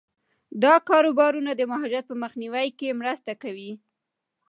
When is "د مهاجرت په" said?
1.55-2.15